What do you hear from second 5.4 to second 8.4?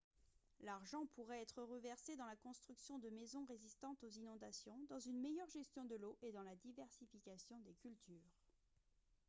gestion de l'eau et dans la diversification des cultures